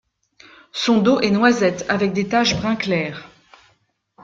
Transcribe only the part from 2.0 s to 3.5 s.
des taches brun clair.